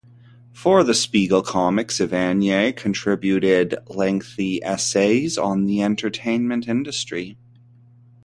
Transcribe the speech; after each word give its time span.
For 0.51 0.83
the 0.83 0.93
Spiegle 0.95 1.43
comics, 1.45 1.99
Evanier 1.99 2.75
contributed 2.75 3.75
lengthy 3.85 4.59
essays 4.63 5.37
on 5.37 5.65
the 5.65 5.83
entertainment 5.83 6.67
industry. 6.67 7.37